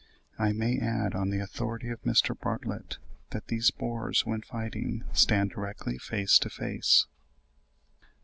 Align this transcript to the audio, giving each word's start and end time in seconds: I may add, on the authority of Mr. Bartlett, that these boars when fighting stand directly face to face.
I 0.39 0.51
may 0.51 0.79
add, 0.79 1.13
on 1.13 1.29
the 1.29 1.41
authority 1.41 1.89
of 1.89 2.01
Mr. 2.01 2.35
Bartlett, 2.35 2.97
that 3.29 3.45
these 3.49 3.69
boars 3.69 4.25
when 4.25 4.41
fighting 4.41 5.03
stand 5.13 5.51
directly 5.51 5.99
face 5.99 6.39
to 6.39 6.49
face. 6.49 7.05